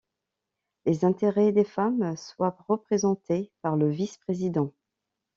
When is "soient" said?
2.17-2.57